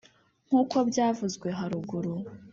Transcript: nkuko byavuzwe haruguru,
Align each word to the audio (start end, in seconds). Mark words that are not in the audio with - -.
nkuko 0.47 0.77
byavuzwe 0.89 1.47
haruguru, 1.59 2.13